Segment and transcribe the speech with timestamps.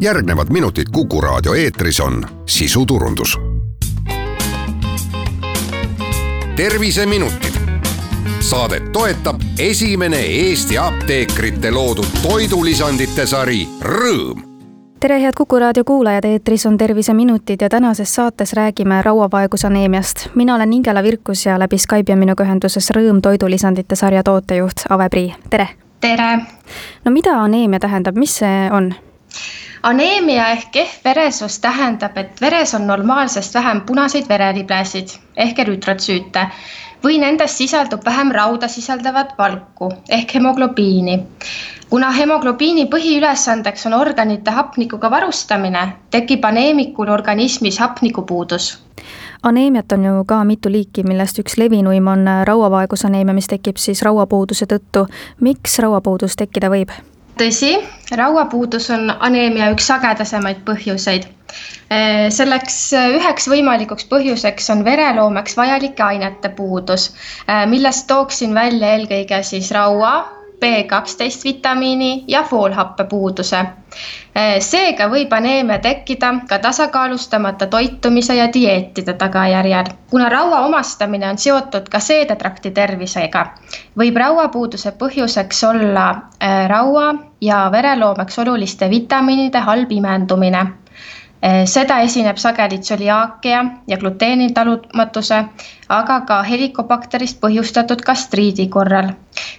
[0.00, 3.40] järgnevad minutid Kuku raadio eetris on sisuturundus.
[6.56, 7.54] terviseminutid.
[8.40, 14.42] Saadet toetab esimene Eesti apteekrite loodud toidulisandite sari Rõõm
[15.00, 20.28] tere, head Kuku raadio kuulajad, eetris on Terviseminutid ja tänases saates räägime rauavaegusaneemiast.
[20.34, 25.08] mina olen Ingela Virkus ja läbi Skype'i on minuga ühenduses Rõõm toidulisandite sarja tootejuht Ave
[25.08, 25.68] Prii, tere!
[26.00, 26.38] tere!
[27.04, 28.94] no mida aneemia tähendab, mis see on?
[29.82, 36.46] Aneemia ehk kehv veresus tähendab, et veres on normaalsest vähem punaseid vereliblesid ehk erütrotsüüte
[37.04, 41.26] või nendes sisaldub vähem rauda sisaldavat valku ehk hemoglobiini.
[41.90, 48.78] kuna hemoglobiini põhiülesandeks on organite hapnikuga varustamine, tekib aneemikul organismis hapnikupuudus
[49.42, 54.66] aneemiat on ju ka mitu liiki, millest üks levinuim on rauavaegusaneemia, mis tekib siis rauapuuduse
[54.66, 55.06] tõttu.
[55.40, 56.90] miks rauapuudus tekkida võib?
[57.40, 57.74] Tõsi,
[58.20, 61.28] rauapuudus on aneemia üks sagedasemaid põhjuseid.
[62.30, 62.76] Selleks
[63.16, 67.08] üheks võimalikuks põhjuseks on vereloomeks vajalike ainete puudus,
[67.72, 70.12] millest tooksin välja eelkõige siis raua,
[70.60, 73.64] B kaksteist vitamiini ja foolhappe puuduse.
[74.62, 79.84] seega võib aneemia tekkida ka tasakaalustamata toitumise ja dieetide tagajärjel.
[80.10, 83.46] kuna raua omastamine on seotud ka seedetrakti tervisega,
[83.98, 86.06] võib rauapuuduse põhjuseks olla
[86.66, 90.66] raua ja vereloomeks oluliste vitamiinide halb imendumine
[91.64, 95.44] seda esineb sageli tsöliaakia ja gluteenitalumatuse,
[95.88, 99.12] aga ka helikobakterist põhjustatud gastriidi korral.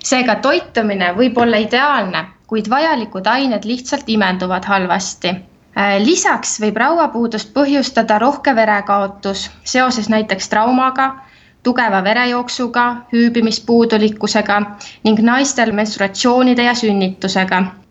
[0.03, 7.53] seega toitumine võib olla ideaalne, kuid vajalikud ained lihtsalt imenduvad halvasti eh, lisaks võib rauapuudust
[7.53, 11.15] põhjustada rohke verekaotus seoses näiteks traumaga,
[11.63, 14.61] tugeva verejooksuga, hüübimispuudulikkusega
[15.03, 17.90] ning naistel menstruatsioonide ja sünnitusega Eh,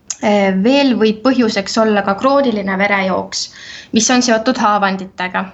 [0.63, 3.49] veel võib põhjuseks olla ka krooniline verejooks,
[3.91, 5.45] mis on seotud haavanditega.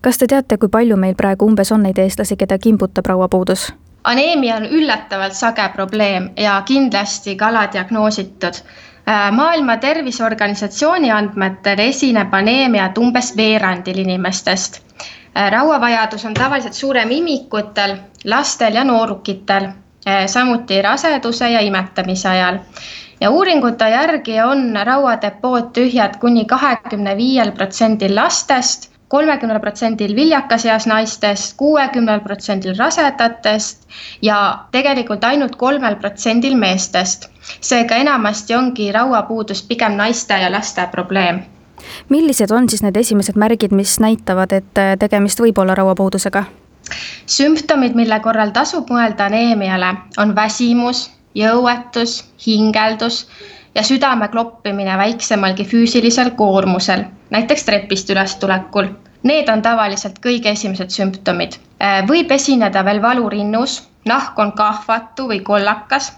[0.00, 3.72] kas te teate, kui palju meil praegu umbes on neid eestlasi, keda kimbutab rauapuudus?
[4.04, 8.54] aneemia on üllatavalt sage probleem ja kindlasti ka aladiagnoositud.
[9.08, 14.80] Eh, maailma Terviseorganisatsiooni andmetel esineb aneemiat umbes veerandil inimestest.
[14.80, 19.68] Eh, rauavajadus on tavaliselt suurem imikutel, lastel ja noorukitel,
[20.26, 22.58] samuti raseduse ja imetamise ajal
[23.20, 30.86] ja uuringute järgi on rauadepood tühjad kuni kahekümne viiel protsendil lastest, kolmekümnel protsendil viljakas eas
[30.86, 33.88] naistest, kuuekümnel protsendil rasedatest
[34.22, 37.30] ja tegelikult ainult kolmel protsendil meestest.
[37.60, 41.40] seega enamasti ongi rauapuudus pigem naiste ja laste probleem
[42.08, 46.44] millised on siis need esimesed märgid, mis näitavad, et tegemist võib olla rauapuudusega?
[47.26, 53.26] sümptomid, mille korral tasub mõelda aneemiale, on väsimus, jõuetus, hingeldus
[53.74, 58.90] ja südame kloppimine väiksemalgi füüsilisel koormusel, näiteks trepist ülestulekul.
[59.22, 61.58] Need on tavaliselt kõige esimesed sümptomid.
[61.82, 66.12] Äh, võib esineda veel valu rinnus, nahk on kahvatu või kollakas,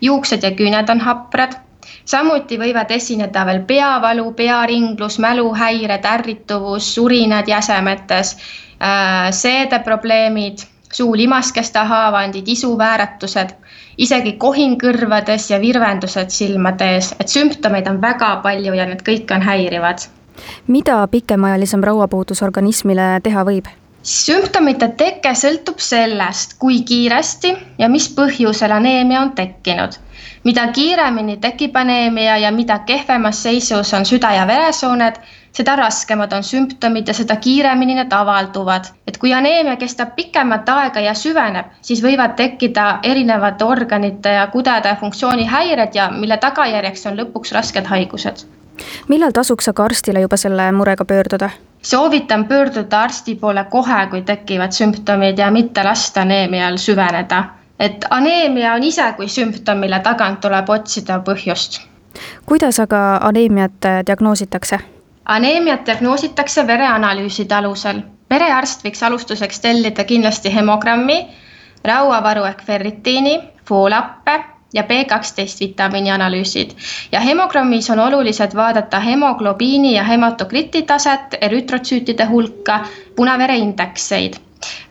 [0.00, 1.56] juuksed ja küüned on haprad
[2.04, 8.36] samuti võivad esineda veel peavalu, pearinglus, mäluhäired, ärrituvus, surinad jäsemetes,
[8.82, 13.56] äh, seedeprobleemid, suu limaskeste haavandid, isuvääratused
[13.98, 19.30] isegi kohin kõrvades ja virvendused silmade ees, et sümptomeid on väga palju ja need kõik
[19.34, 20.08] on häirivad.
[20.66, 23.68] mida pikemaajalisem rauapuudus organismile teha võib?
[24.02, 29.92] sümptomite teke sõltub sellest, kui kiiresti ja mis põhjusel aneemia on tekkinud.
[30.44, 35.20] mida kiiremini tekib aneemia ja mida kehvemas seisus on süda ja veresooned,
[35.52, 38.84] seda raskemad on sümptomid ja seda kiiremini need avalduvad.
[39.06, 44.96] et kui aneemia kestab pikemat aega ja süveneb, siis võivad tekkida erinevate organite ja kudede
[45.00, 48.46] funktsioonihäired ja mille tagajärjeks on lõpuks rasked haigused.
[49.08, 51.50] millal tasuks aga arstile juba selle murega pöörduda?
[51.82, 57.44] soovitan pöörduda arsti poole kohe, kui tekivad sümptomid ja mitte lasta aneemial süveneda.
[57.78, 61.80] et aneemia on ise kui sümptom, mille tagant tuleb otsida põhjust.
[62.46, 64.78] kuidas aga aneemiat diagnoositakse?
[65.24, 68.02] Aneemiat diagnoositakse vereanalüüside alusel.
[68.28, 71.18] perearst võiks alustuseks tellida kindlasti hemogrammi,
[71.84, 74.38] rauavaru ehk ferritiini, foolappe
[74.74, 76.70] ja B kaksteist vitamiini analüüsid.
[77.12, 82.80] ja hemogrammis on olulised vaadata hemoglobiini ja hematokriti taset, erütrotsüütide hulka,
[83.16, 84.34] punavere indekseid.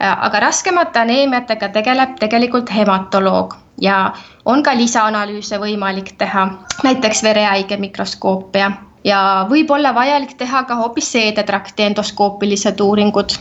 [0.00, 4.12] aga raskemate aneemiatega tegeleb tegelikult hematoloog ja
[4.44, 6.48] on ka lisaanalüüse võimalik teha,
[6.84, 8.72] näiteks verehaige mikroskoopia
[9.04, 13.38] ja võib olla vajalik teha ka hoopis seedetrakti endoskoopilised uuringud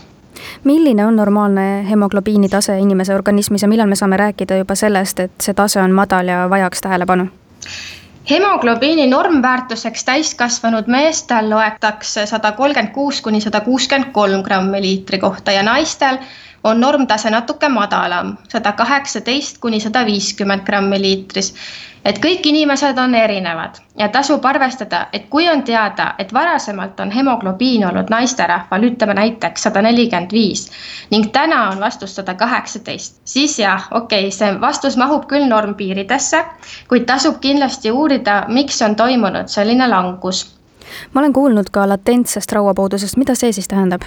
[0.64, 5.32] milline on normaalne hemoglobiini tase inimese organismis ja millal me saame rääkida juba sellest, et
[5.42, 7.28] see tase on madal ja vajaks tähelepanu?
[8.30, 15.52] hemoglobiini normväärtuseks täiskasvanud meestel loetakse sada kolmkümmend kuus kuni sada kuuskümmend kolm grammi liitri kohta
[15.52, 16.18] ja naistel
[16.64, 21.54] on normtase natuke madalam, sada kaheksateist kuni sada viiskümmend grammi liitris.
[22.06, 27.12] et kõik inimesed on erinevad ja tasub arvestada, et kui on teada, et varasemalt on
[27.12, 30.72] hemoglobiin olnud naisterahval, ütleme näiteks sada nelikümmend viis
[31.12, 36.46] ning täna on vastus sada kaheksateist, siis jah, okei okay,, see vastus mahub küll normpiiridesse,
[36.88, 40.48] kuid tasub kindlasti uurida, miks on toimunud selline langus
[41.14, 44.02] ma olen kuulnud ka latentsest rauapuudusest, mida see siis tähendab?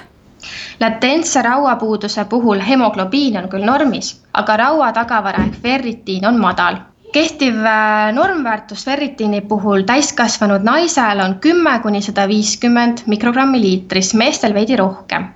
[0.81, 6.77] Latentse rauapuuduse puhul hemoglobiin on küll normis, aga rauatagavara ehk ferritiin on madal.
[7.13, 14.55] kehtiv äh, normväärtus ferritiini puhul täiskasvanud naisel on kümme kuni sada viiskümmend mikrogrammi liitris, meestel
[14.55, 15.29] veidi rohkem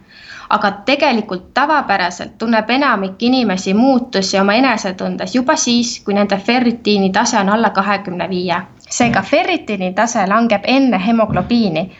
[0.48, 7.38] aga tegelikult tavapäraselt tunneb enamik inimesi muutusi oma enesetundes juba siis, kui nende ferritiini tase
[7.38, 8.60] on alla kahekümne viie.
[8.88, 11.90] seega ferritiini tase langeb enne hemoglobiini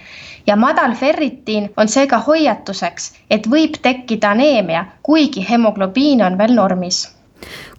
[0.49, 7.15] ja madal ferritiin on seega hoiatuseks, et võib tekkida aneemia, kuigi hemoglobiin on veel normis.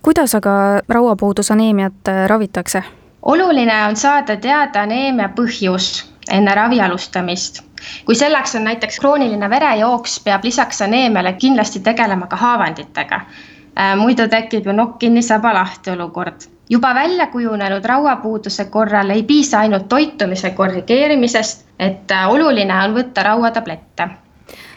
[0.02, 0.52] kuidas aga
[0.90, 2.84] rauapuudusaneemiat äh, ravitakse?
[3.22, 7.64] oluline on saada teada aneemia põhjus enne ravi alustamist.
[8.06, 13.22] kui selleks on näiteks krooniline verejooks, peab lisaks aneemiale kindlasti tegelema ka haavanditega.
[13.80, 19.24] Äh, muidu tekib ju nokk kinni, saba lahti olukord juba välja kujunenud rauapuuduse korral ei
[19.24, 24.08] piisa ainult toitumise korrigeerimisest, et äh, oluline on võtta rauatablette.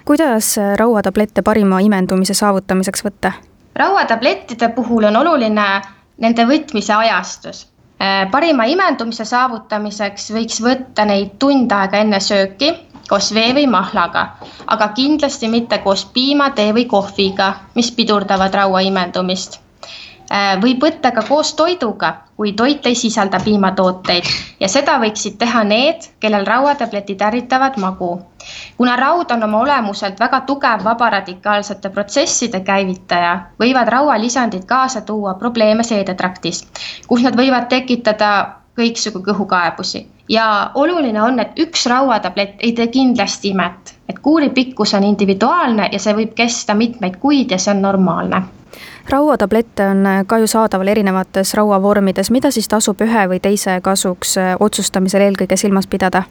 [0.05, 3.33] kuidas äh, rauatablette parima imendumise saavutamiseks võtta?
[3.75, 5.67] rauatablettide puhul on oluline
[6.19, 7.67] nende võtmise ajastus.
[8.03, 12.73] Äh, parima imendumise saavutamiseks võiks võtta neid tund aega enne sööki
[13.09, 14.37] koos vee või mahlaga,
[14.67, 19.61] aga kindlasti mitte koos piima, tee või kohviga, mis pidurdavad raua imendumist
[20.63, 24.29] võib võtta ka koos toiduga, kui toit ei sisalda piimatooteid.
[24.61, 28.21] Ja seda võiksid teha need, kellel rauatabletid ärritavad magu.
[28.77, 35.83] kuna raud on oma olemuselt väga tugev vabaradikaalsete protsesside käivitaja, võivad raualisandid kaasa tuua probleeme
[35.83, 36.67] seedetraktis,
[37.07, 40.07] kus nad võivad tekitada kõiksugu kõhukaebusi.
[40.29, 45.89] Ja oluline on, et üks rauatablett ei tee kindlasti imet, et kuuri pikkus on individuaalne
[45.93, 48.43] ja see võib kesta mitmeid kuid ja see on normaalne
[49.11, 54.37] rauatablette on äh, ka ju saadaval erinevates rauavormides, mida siis tasub ühe või teise kasuks
[54.39, 56.23] äh, otsustamisel eelkõige silmas pidada?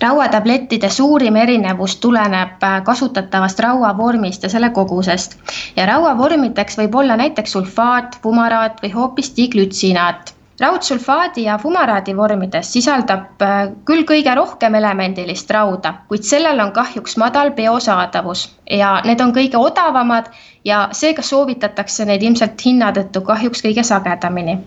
[0.00, 5.36] rauatablettide suurim erinevus tuleneb äh, kasutatavast rauavormist ja selle kogusest.
[5.76, 10.34] Ja rauavormideks võib olla näiteks sulfaat, fumaraat või hoopis diglütsinaat.
[10.60, 13.42] Raudsulfaadi ja fumaraadi vormides sisaldab
[13.86, 19.58] küll kõige rohkem elemendilist rauda, kuid sellel on kahjuks madal biosaadavus ja need on kõige
[19.58, 20.32] odavamad
[20.68, 24.58] ja seega soovitatakse neid ilmselt hinna tõttu kahjuks kõige sagedamini.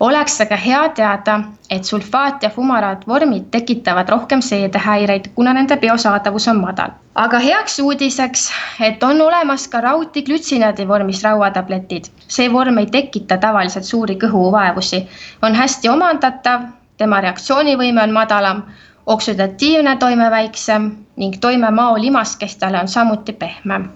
[0.00, 1.34] oleks aga hea teada,
[1.70, 6.96] et sulfaat ja fumaraatvormid tekitavad rohkem seedehäireid, kuna nende biosaadavus on madal.
[7.14, 8.50] aga heaks uudiseks,
[8.80, 12.04] et on olemas ka rauddiglütsinaadi vormis rauatabletid.
[12.28, 15.06] see vorm ei tekita tavaliselt suuri kõhuvaevusi,
[15.42, 18.62] on hästi omandatav, tema reaktsioonivõime on madalam,
[19.06, 23.90] oksüdatiivne toime väiksem ning toime mao limaskestele on samuti pehmem.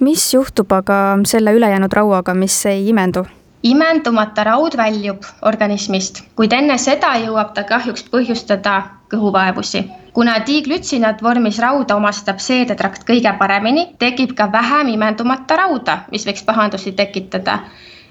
[0.00, 3.24] Mis juhtub aga selle ülejäänud rauaga, mis ei imendu?
[3.62, 9.84] imendumata raud väljub organismist, kuid enne seda jõuab ta kahjuks põhjustada kõhuvaevusi.
[10.12, 16.44] kuna diglütsinat vormis rauda omastab seedetrakt kõige paremini, tekib ka vähem imendumata rauda, mis võiks
[16.44, 17.60] pahandusi tekitada.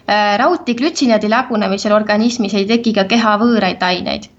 [0.10, 4.29] Äh, rauddiglütsinaadi lagunemisel organismis ei teki ka keha võõraid aineid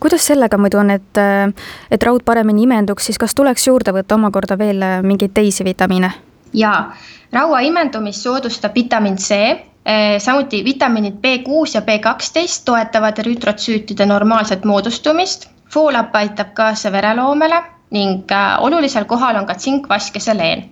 [0.00, 1.52] kuidas sellega muidu on, et, äh,
[1.90, 6.12] et raud paremini imenduks, siis kas tuleks juurde võtta omakorda veel äh, mingeid teisi vitamiine?
[6.52, 6.96] Jaa,
[7.32, 9.34] raua imendumist soodustab vitamiin C
[9.88, 15.48] Äh, samuti vitamiinid B6 ja B12 toetavad erütrotsüütide normaalset moodustumist.
[15.72, 20.64] foolap aitab kaasa vereloomele ning äh, olulisel kohal on ka tsink, vask ja seleen.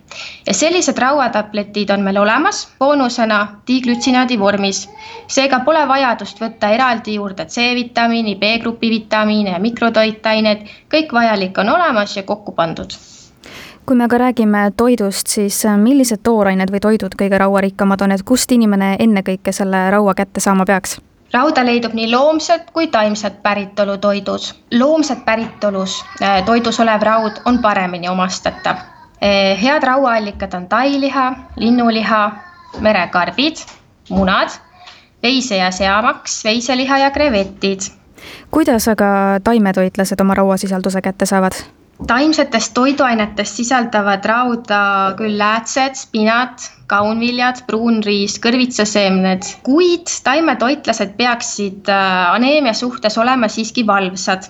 [0.47, 4.89] ja sellised rauatabletid on meil olemas boonusena diglütsinaadi vormis.
[5.27, 12.17] seega pole vajadust võtta eraldi juurde C-vitamiini, B-grupi vitamiine ja mikrotoitaineid, kõik vajalik on olemas
[12.17, 12.93] ja kokku pandud
[13.89, 18.21] kui me aga räägime toidust, siis äh, millised toorained või toidud kõige rauarikkamad on, et
[18.21, 20.99] kust inimene ennekõike selle raua kätte saama peaks?
[21.33, 24.51] rauda leidub nii loomset kui taimset päritolu toidus.
[24.77, 28.75] loomset päritolus äh, toidus olev raud on paremini omastatav.
[28.75, 32.21] Äh, head rauaallikad on tailiha, linnuliha,
[32.79, 33.65] merekarbid,
[34.09, 34.53] munad,
[35.23, 37.89] veise- ja seamaks, veiseliha ja krevetid.
[38.51, 41.78] kuidas aga taimetoitlased oma rauasisalduse kätte saavad?
[42.07, 44.81] Taimsetest toiduainetest sisaldavad rauda
[45.19, 54.49] küll läätsed, spinat, kaunviljad, pruunriis, kõrvitsaseemned, kuid taimetoitlased peaksid äh, aneemia suhtes olema siiski valvsad.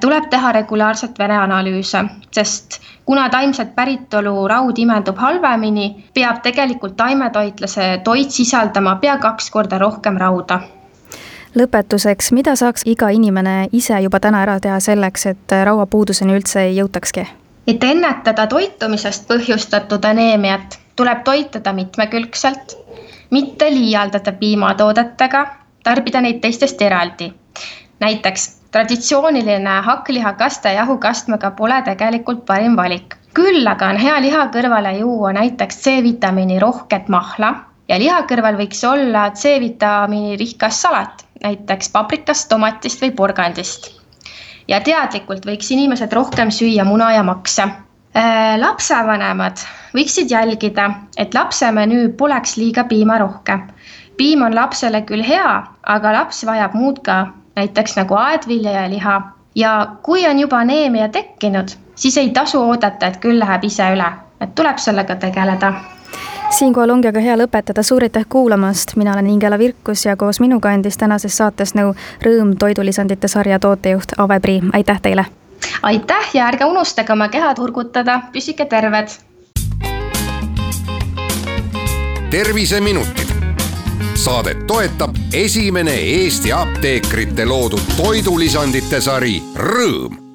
[0.00, 2.02] tuleb teha regulaarselt vereanalüüse,
[2.36, 9.78] sest kuna taimset päritolu raud imendub halvemini, peab tegelikult taimetoitlase toit sisaldama pea kaks korda
[9.78, 10.60] rohkem rauda
[11.54, 16.76] lõpetuseks, mida saaks iga inimene ise juba täna ära teha selleks, et rauapuuduseni üldse ei
[16.78, 17.26] jõutakski?
[17.70, 22.74] et ennetada toitumisest põhjustatud aneemiat, tuleb toituda mitmekülgselt,
[23.30, 25.44] mitte liialdada piimatoodetega,
[25.84, 27.32] tarbida neid teistest eraldi.
[28.00, 33.16] näiteks traditsiooniline hakklihakaste jahukastmega pole tegelikult parim valik.
[33.34, 37.54] küll aga on hea liha kõrvale juua näiteks C-vitamiini rohket mahla
[37.88, 43.90] ja liha kõrval võiks olla C-vitamiini rikas salat, näiteks paprikast, tomatist või porgandist.
[44.68, 49.58] ja teadlikult võiks inimesed rohkem süüa muna ja makse äh, lapsevanemad
[49.94, 53.58] võiksid jälgida, et lapse menüü poleks liiga piimarohke.
[54.16, 59.20] piim on lapsele küll hea, aga laps vajab muud ka, näiteks nagu aedvilja ja liha.
[59.54, 64.12] ja kui on juba aneemia tekkinud, siis ei tasu oodata, et küll läheb ise üle,
[64.40, 65.72] et tuleb sellega tegeleda
[66.50, 70.72] siinkohal ongi aga hea lõpetada, suur aitäh kuulamast, mina olen Ingela Virkus ja koos minuga
[70.74, 75.26] andis tänases saates nõu Rõõm toidulisandite sarja tootejuht Ave Prii, aitäh teile!
[75.82, 79.14] aitäh ja ärge unustage oma keha turgutada, püsige terved!
[82.30, 83.28] terviseminutid.
[84.14, 90.29] saadet toetab esimene Eesti apteekrite loodud toidulisandite sari Rõõm